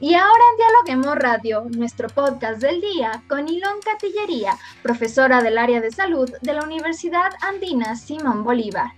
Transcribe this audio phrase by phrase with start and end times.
[0.00, 5.80] Y ahora en Dialoguemos Radio, nuestro podcast del día con Ilon Catillería, profesora del área
[5.80, 8.92] de salud de la Universidad Andina Simón Bolívar.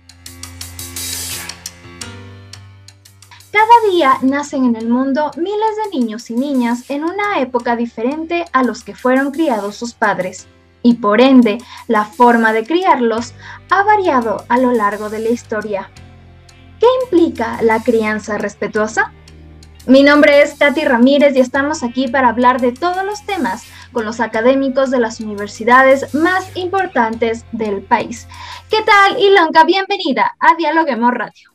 [3.51, 8.45] Cada día nacen en el mundo miles de niños y niñas en una época diferente
[8.51, 10.47] a los que fueron criados sus padres,
[10.81, 13.33] y por ende la forma de criarlos
[13.69, 15.91] ha variado a lo largo de la historia.
[16.79, 19.13] ¿Qué implica la crianza respetuosa?
[19.87, 24.03] Mi nombre es Katy Ramírez y estamos aquí para hablar de todos los temas con
[24.03, 28.27] los académicos de las universidades más importantes del país.
[28.69, 29.63] ¿Qué tal, Ilonka?
[29.63, 31.53] Bienvenida a Dialoguemos Radio.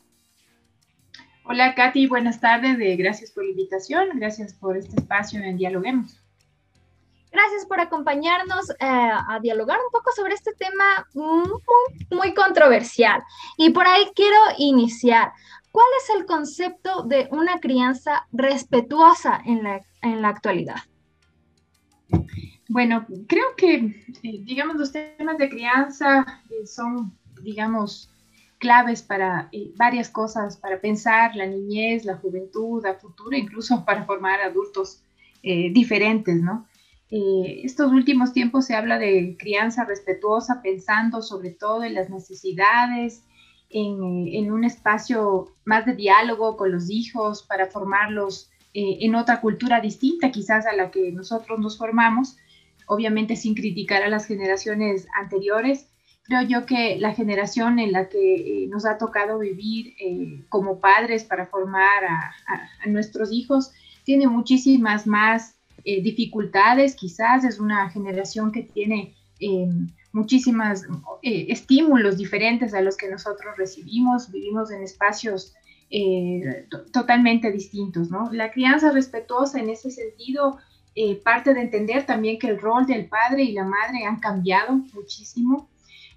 [1.43, 2.75] Hola, Katy, buenas tardes.
[2.97, 4.07] Gracias por la invitación.
[4.15, 6.22] Gracias por este espacio en Dialoguemos.
[7.33, 11.49] Gracias por acompañarnos eh, a dialogar un poco sobre este tema muy,
[12.11, 13.23] muy controversial.
[13.57, 15.33] Y por ahí quiero iniciar.
[15.71, 20.75] ¿Cuál es el concepto de una crianza respetuosa en la, en la actualidad?
[22.69, 23.75] Bueno, creo que,
[24.23, 28.11] eh, digamos, los temas de crianza eh, son, digamos,
[28.59, 34.05] claves para eh, varias cosas, para pensar la niñez, la juventud, la futuro, incluso para
[34.05, 35.01] formar adultos
[35.41, 36.65] diferentes, ¿no?
[37.15, 43.23] Estos últimos tiempos se habla de crianza respetuosa, pensando sobre todo en las necesidades,
[43.73, 49.81] en, un espacio más de diálogo con los hijos para formarlos eh, en otra cultura
[49.81, 52.37] distinta quizás a la que nosotros nos formamos,
[52.85, 55.89] obviamente sin criticar a las generaciones anteriores.
[56.23, 60.79] Creo yo que la generación en la que eh, nos ha tocado vivir eh, como
[60.79, 63.71] padres para formar a, nuestros hijos
[64.03, 69.15] tiene muchísimas más dificultades, quizás es una generación que tiene
[70.13, 70.83] muchísimos
[71.21, 75.53] eh, estímulos diferentes a los que nosotros recibimos, vivimos en espacios
[75.89, 78.31] eh, totalmente distintos, ¿no?
[78.31, 80.57] La crianza respetuosa en ese sentido
[80.95, 84.73] eh, parte de entender también que el rol del padre y la madre han cambiado
[84.93, 85.67] muchísimo,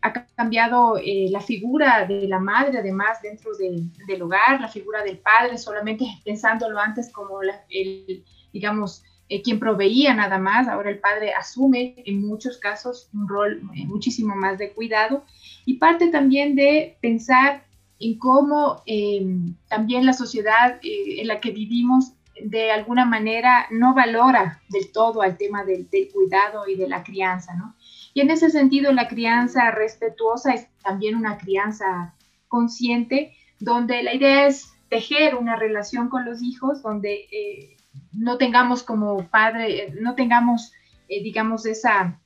[0.02, 5.56] ha cambiado la figura de la madre además dentro del hogar, la figura del padre
[5.58, 11.94] solamente pensándolo antes como el, digamos, eh, quien proveía nada más, ahora el padre asume
[12.06, 15.24] en muchos casos un rol eh, muchísimo más de cuidado
[15.64, 17.64] y parte también de pensar
[17.98, 19.26] en cómo eh,
[19.68, 25.36] también la sociedad en la que vivimos de alguna manera no valora del todo al
[25.36, 27.74] tema del, del, cuidado y de la crianza, ¿no?
[28.14, 32.14] Y en ese sentido la crianza respetuosa es también una crianza
[32.46, 37.75] consciente, donde la idea es tejer una relación con los hijos, donde
[38.12, 40.72] no tengamos como padre, no tengamos,
[41.08, 42.18] eh, digamos, esa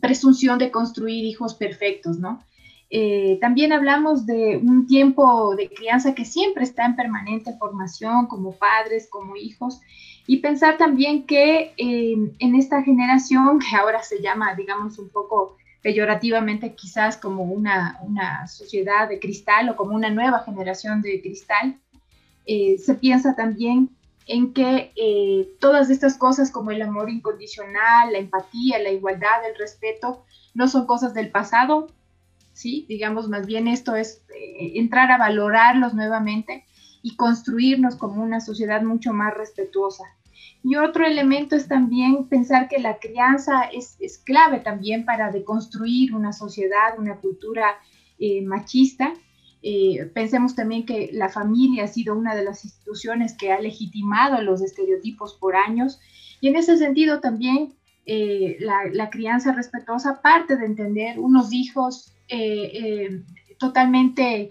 [0.00, 2.42] presunción de construir hijos perfectos, ¿no?
[2.90, 8.52] Eh, también hablamos de un tiempo de crianza que siempre está en permanente formación como
[8.52, 9.80] padres, como hijos,
[10.26, 15.56] y pensar también que eh, en esta generación, que ahora se llama, digamos, un poco
[15.82, 21.78] peyorativamente quizás como una, una sociedad de cristal o como una nueva generación de cristal,
[22.46, 23.90] se piensa también
[24.28, 29.58] en que eh, todas estas cosas como el amor incondicional, la empatía, la igualdad, el
[29.58, 30.24] respeto,
[30.54, 31.88] no son cosas del pasado,
[32.52, 32.84] ¿sí?
[32.88, 36.66] Digamos, más bien esto es eh, entrar a valorarlos nuevamente
[37.02, 40.04] y construirnos como una sociedad mucho más respetuosa.
[40.62, 46.14] Y otro elemento es también pensar que la crianza es, es clave también para deconstruir
[46.14, 47.78] una sociedad, una cultura
[48.18, 49.14] eh, machista
[49.62, 54.40] eh, pensemos también que la familia ha sido una de las instituciones que ha legitimado
[54.42, 56.00] los estereotipos por años.
[56.40, 57.74] Y en ese sentido también
[58.06, 63.22] eh, la, crianza respetuosa parte de entender unos hijos eh,
[63.58, 64.50] totalmente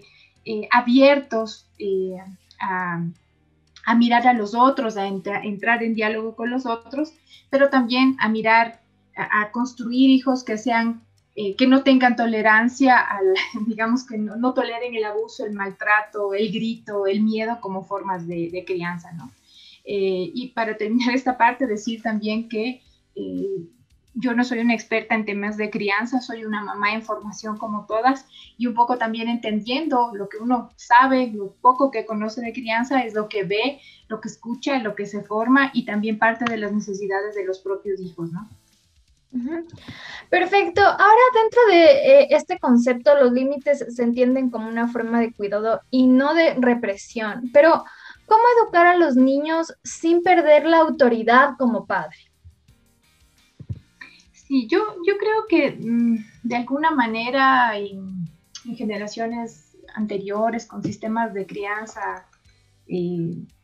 [0.70, 1.70] abiertos
[2.60, 7.14] a, mirar a los otros, a entrar en diálogo con los otros,
[7.50, 8.82] pero también a mirar,
[9.16, 11.02] a construir hijos que sean
[11.40, 13.32] eh, que no tengan tolerancia al,
[13.68, 18.64] digamos que no, toleren el abuso, el maltrato, el grito, el miedo como formas de,
[18.66, 19.30] crianza, ¿no?
[19.84, 22.82] Eh, y para terminar esta parte, decir también que
[23.14, 23.68] eh,
[24.14, 27.86] yo no soy una experta en temas de crianza, soy una mamá en formación como
[27.86, 28.26] todas
[28.56, 33.02] y un poco también entendiendo lo que uno sabe, lo poco que conoce de crianza
[33.02, 36.56] es lo que ve, lo que escucha, lo que se forma y también parte de
[36.56, 38.48] las necesidades de los propios hijos, ¿no?
[40.30, 40.80] Perfecto.
[40.80, 45.80] Ahora dentro de eh, este concepto los límites se entienden como una forma de cuidado
[45.90, 47.50] y no de represión.
[47.52, 47.84] Pero
[48.26, 52.16] ¿cómo educar a los niños sin perder la autoridad como padre?
[54.32, 58.26] Sí, yo, yo creo que mm, de alguna manera en,
[58.76, 62.26] generaciones anteriores con sistemas de crianza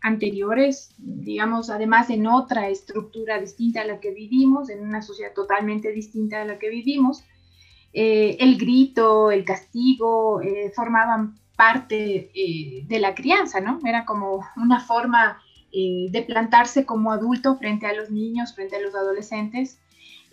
[0.00, 5.92] anteriores, digamos, además en otra estructura distinta a la que vivimos, en una sociedad totalmente
[5.92, 7.24] distinta a la que vivimos.
[7.92, 10.40] el grito, el castigo
[10.74, 12.30] formaban parte
[12.86, 13.80] de la crianza, ¿no?
[13.86, 15.40] Era como una forma
[15.72, 19.78] de plantarse como adulto frente a los niños, frente a los adolescentes,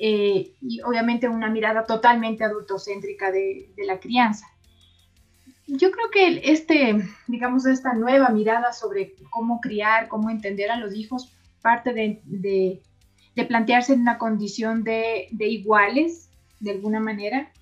[0.03, 4.47] eh, y obviamente una mirada totalmente adultocéntrica de, la crianza.
[5.73, 10.93] Yo creo que este, digamos, esta nueva mirada sobre cómo criar, cómo entender a los
[10.93, 11.31] hijos,
[11.61, 12.81] parte de, de,
[13.35, 16.29] de plantearse en una condición de, iguales,
[16.59, 17.53] de alguna manera,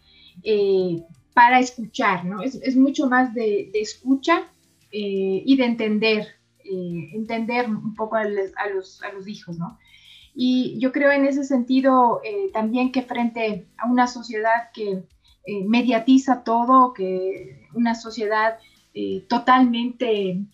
[0.43, 1.03] eh,
[1.35, 2.41] para escuchar, ¿no?
[2.41, 4.47] Es, es mucho más de, escucha
[4.91, 6.27] eh, y de entender,
[6.63, 9.77] entender un poco a, a, los, a los hijos, ¿no?
[10.33, 15.03] Y yo creo en ese sentido eh, también que frente a una sociedad que
[15.49, 18.59] eh, mediatiza todo, que una sociedad
[18.93, 20.45] eh, totalmente,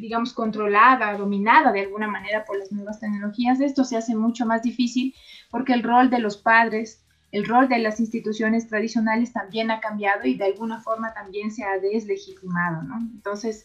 [0.00, 4.62] digamos, controlada, dominada de alguna manera por las nuevas tecnologías, esto se hace mucho más
[4.62, 5.14] difícil
[5.50, 10.24] porque el rol de los padres, el rol de las instituciones tradicionales también ha cambiado
[10.24, 12.96] y de alguna forma también se ha deslegitimado, ¿no?
[12.98, 13.64] Entonces,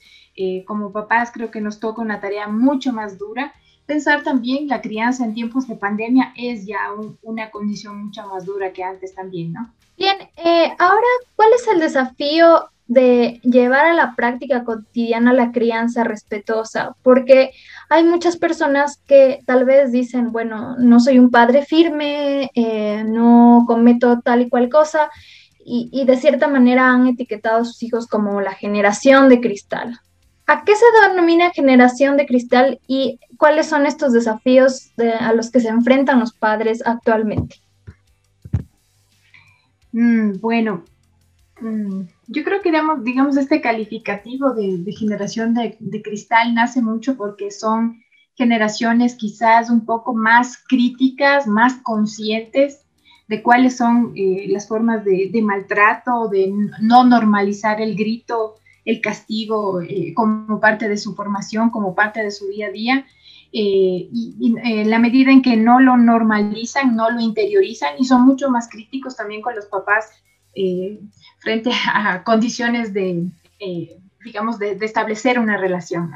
[0.66, 3.54] como papás creo que nos toca una tarea mucho más dura
[3.86, 6.80] pensar también la crianza en tiempos de pandemia es ya
[7.22, 9.74] una condición mucho más dura que antes también, ¿no?
[9.98, 16.04] Bien, eh, ahora, ¿cuál es el desafío de llevar a la práctica cotidiana la crianza
[16.04, 16.96] respetuosa?
[17.04, 17.52] Porque
[17.90, 23.64] hay muchas personas que tal vez dicen, bueno, no soy un padre firme, eh, no
[23.68, 25.10] cometo tal y cual cosa,
[25.66, 30.00] y, y de cierta manera han etiquetado a sus hijos como la generación de cristal.
[30.46, 35.62] ¿A qué se denomina generación de cristal y cuáles son estos desafíos a los que
[35.62, 37.63] se enfrentan los padres actualmente?
[39.94, 40.84] Mm, bueno,
[41.62, 42.72] mm, yo creo que
[43.04, 48.04] digamos, este calificativo de, generación de, cristal nace mucho porque son
[48.36, 52.82] generaciones quizás un poco más críticas, más conscientes
[53.28, 56.52] de cuáles son eh, las formas de, de maltrato, de
[56.82, 58.56] no normalizar el grito,
[58.86, 63.06] el castigo eh, como parte de su formación, como parte de su día a día.
[63.56, 68.06] Eh, y, en eh, la medida en que no lo normalizan, no lo interiorizan y
[68.06, 70.10] son mucho más críticos también con los papás
[71.40, 73.28] frente a condiciones de,
[74.24, 76.12] digamos, de, establecer una relación.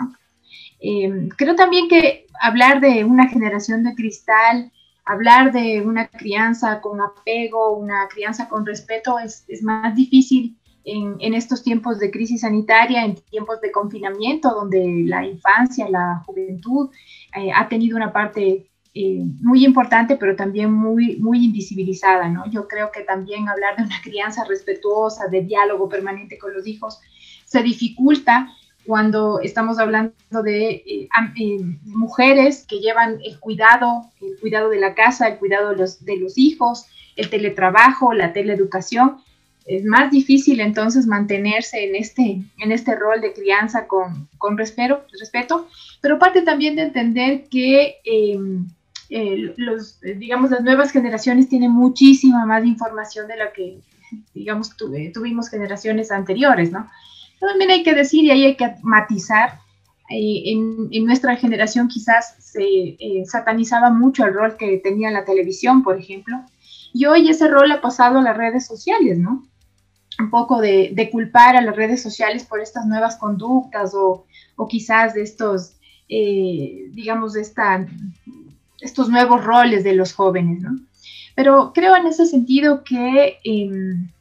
[1.38, 4.72] creo también que hablar de una generación de cristal,
[5.06, 10.56] hablar de una crianza con apego, una crianza con respeto es, es más difícil
[10.88, 16.90] en, estos tiempos de crisis sanitaria, en tiempos de confinamiento, donde la infancia, la juventud
[17.36, 22.50] eh, ha tenido una parte eh, muy importante, pero también muy, muy invisibilizada, ¿no?
[22.50, 27.00] Yo creo que también hablar de una crianza respetuosa, de diálogo permanente con los hijos,
[27.46, 28.50] se dificulta
[28.86, 31.10] cuando estamos hablando de eh,
[31.84, 36.18] mujeres que llevan el cuidado, el cuidado de la casa, el cuidado de los, de
[36.18, 36.86] los hijos,
[37.18, 39.18] el teletrabajo, la teleeducación,
[39.68, 45.04] es más difícil entonces mantenerse en este, en este rol de crianza con, con respeto,
[45.20, 45.68] respeto,
[46.02, 48.66] pero parte también de entender que em,
[49.58, 53.80] los, digamos, las nuevas generaciones tienen muchísima más información de la que,
[54.34, 54.76] digamos,
[55.14, 56.88] tuvimos generaciones anteriores, ¿no?
[57.40, 59.60] También hay que decir y ahí hay que matizar,
[60.10, 65.26] eh, en, en, nuestra generación quizás se eh, satanizaba mucho el rol que tenía la
[65.26, 66.38] televisión, por ejemplo,
[66.94, 69.47] y hoy ese rol ha pasado a las redes sociales, ¿no?
[70.20, 74.26] Un poco de, culpar a las redes sociales por estas nuevas conductas o,
[74.68, 75.74] quizás de estos,
[76.10, 77.46] eh, digamos, de
[78.82, 80.80] estos nuevos roles de los jóvenes, ¿no?
[81.36, 84.12] Pero creo en ese sentido que en,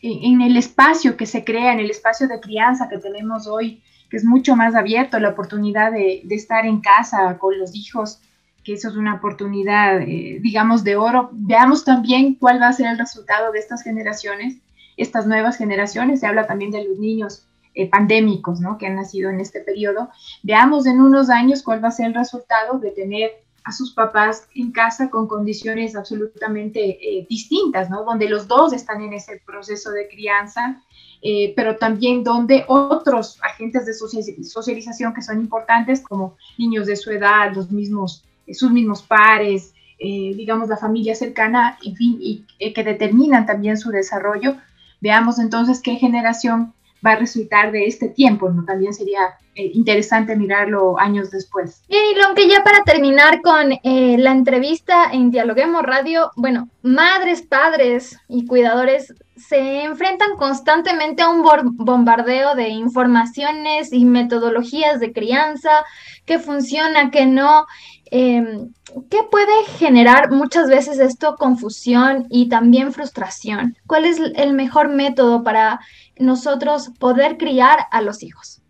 [0.00, 4.24] el espacio que se crea, en el espacio de crianza que tenemos hoy, que es
[4.24, 8.20] mucho más abierto, la oportunidad de, estar en casa con los hijos,
[8.62, 11.30] que eso es una oportunidad, eh, digamos, de oro.
[11.32, 14.58] Veamos también cuál va a ser el resultado de estas generaciones
[15.02, 18.76] estas nuevas generaciones, se habla también de los niños eh, pandémicos, ¿no?
[18.76, 20.10] Que han nacido en este periodo.
[20.42, 23.30] Veamos en unos años cuál va a ser el resultado de tener
[23.64, 28.04] a sus papás en casa con condiciones absolutamente eh, distintas, ¿no?
[28.04, 30.82] Donde los dos están en ese proceso de crianza,
[31.22, 37.10] eh, pero también donde otros agentes de socialización que son importantes, como niños de su
[37.10, 43.46] edad, los mismos, sus mismos pares, digamos la familia cercana, en fin, y que determinan
[43.46, 44.56] también su desarrollo,
[45.02, 46.72] Veamos entonces qué generación
[47.04, 48.64] va a resultar de este tiempo, ¿no?
[48.64, 51.82] También sería eh, interesante mirarlo años después.
[51.88, 58.18] Y aunque ya para terminar con eh, la entrevista en Dialoguemos Radio, bueno, madres, padres
[58.28, 61.42] y cuidadores se enfrentan constantemente a un
[61.74, 65.84] bombardeo de informaciones y metodologías de crianza,
[66.24, 67.66] que funciona, que no,
[68.12, 68.72] em,
[69.10, 73.76] ¿qué puede generar muchas veces esto confusión y también frustración?
[73.86, 75.80] ¿Cuál es el mejor método para
[76.18, 78.62] nosotros poder criar a los hijos?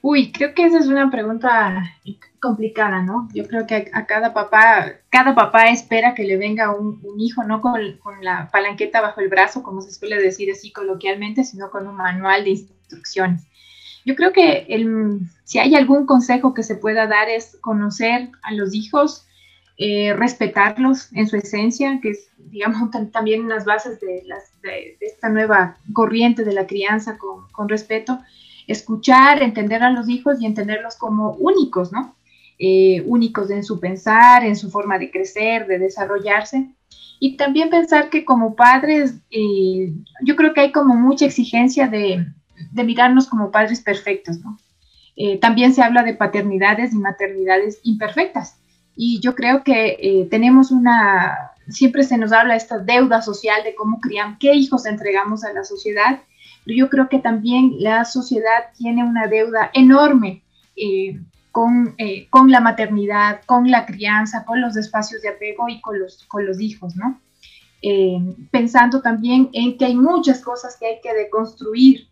[0.00, 1.82] Uy, creo que esa es una pregunta
[2.40, 3.28] complicada, ¿no?
[3.34, 7.60] Yo creo que a, cada papá, cada papá espera que le venga un, hijo, no
[7.60, 7.82] con,
[8.22, 12.44] la palanqueta bajo el brazo, como se suele decir así coloquialmente, sino con un manual
[12.44, 13.47] de instrucciones.
[14.08, 18.54] Yo creo que el, si hay algún consejo que se pueda dar es conocer a
[18.54, 19.26] los hijos,
[19.76, 24.24] eh, respetarlos en su esencia, que es, digamos, también las bases de,
[25.00, 28.18] esta nueva corriente de la crianza con, con respeto,
[28.66, 32.16] escuchar, entender a los hijos y entenderlos como únicos, ¿no?
[32.58, 36.66] Eh, únicos en su pensar, en su forma de crecer, de desarrollarse.
[37.20, 39.92] Y también pensar que como padres, eh,
[40.24, 42.24] yo creo que hay como mucha exigencia de,
[42.72, 44.38] mirarnos como padres perfectos.
[45.16, 48.58] Eh, también se habla de paternidades y maternidades imperfectas.
[48.96, 54.00] Y yo creo que tenemos una, siempre se nos habla esta deuda social de cómo
[54.00, 56.20] criamos, qué hijos entregamos a la sociedad,
[56.64, 60.42] pero yo creo que también la sociedad tiene una deuda enorme
[60.76, 61.20] eh,
[62.30, 66.46] con, la maternidad, con la crianza, con los espacios de apego y con los, con
[66.46, 66.94] los hijos.
[67.82, 68.18] Eh,
[68.50, 72.08] pensando también en que hay muchas cosas que hay que deconstruir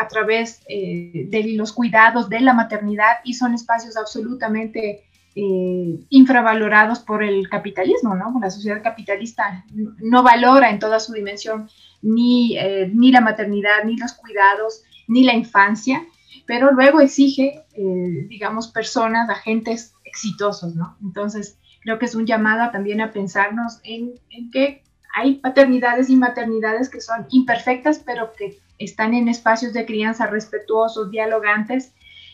[0.00, 7.22] a través eh, de los cuidados de la maternidad y son espacios absolutamente infravalorados por
[7.22, 8.34] el capitalismo, ¿no?
[8.42, 11.70] La sociedad capitalista no valora en toda su dimensión
[12.02, 12.58] ni,
[12.92, 16.04] ni la maternidad, ni los cuidados, ni la infancia
[16.50, 20.96] pero luego exige, eh, digamos, personas, agentes exitosos, ¿no?
[21.00, 24.82] Entonces, creo que es un llamado también a pensarnos en, en que
[25.14, 31.10] hay paternidades y maternidades que son imperfectas, pero que están en espacios de crianza respetuosos,
[31.10, 31.92] dialogantes